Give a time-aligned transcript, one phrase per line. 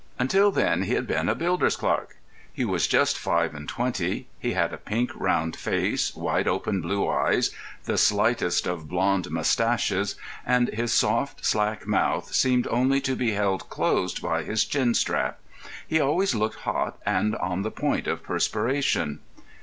[0.17, 2.17] Until then he had been a builder's clerk.
[2.51, 4.25] He was just five and twenty.
[4.39, 7.51] He had a pink, round face, wide open blue eyes,
[7.83, 13.69] the slightest of blond moustaches, and his soft, slack mouth seemed only to be held
[13.69, 15.39] closed by his chin strap.
[15.87, 19.19] He always looked hot and on the point of perspiration.